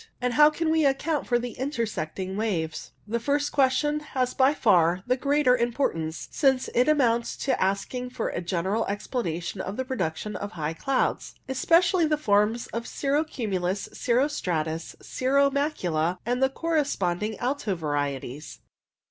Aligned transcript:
and 0.19 0.33
how 0.33 0.49
can 0.49 0.71
we 0.71 0.83
account 0.83 1.27
for 1.27 1.37
the 1.37 1.51
intersecting 1.59 2.35
waves? 2.35 2.91
The 3.07 3.19
first 3.19 3.51
question 3.51 3.99
has 3.99 4.33
by 4.33 4.51
far 4.55 5.03
the 5.05 5.15
greater 5.15 5.55
im 5.55 5.71
portance, 5.71 6.27
since 6.31 6.69
it 6.73 6.87
amounts 6.89 7.37
to 7.45 7.61
asking 7.61 8.09
for 8.09 8.29
a 8.29 8.41
general 8.41 8.83
explanation 8.87 9.61
of 9.61 9.77
the 9.77 9.85
production 9.85 10.35
of 10.35 10.53
high 10.53 10.73
clouds, 10.73 11.35
124 11.45 11.45
WAVE 11.45 11.47
CLOUDS 11.47 11.59
especially 11.59 12.05
the 12.07 12.17
forms 12.17 12.67
of 12.73 12.87
cirro 12.87 13.23
cumulus, 13.23 13.89
cirro 13.93 14.27
stratus, 14.27 14.95
cirro 15.03 15.51
macula, 15.51 16.17
and 16.25 16.41
the 16.41 16.49
corresponding 16.49 17.37
alto 17.37 17.75
varieties. 17.75 18.57